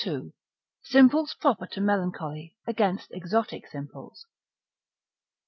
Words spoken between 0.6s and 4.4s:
—Simples proper to Melancholy, against Exotic Simples.